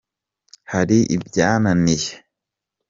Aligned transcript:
hari 0.71 0.97
ibyananiye. 1.15 2.11